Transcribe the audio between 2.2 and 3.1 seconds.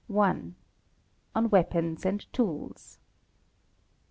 Tools.